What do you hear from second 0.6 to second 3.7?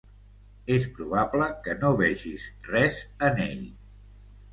És probable que no vegis res en ell.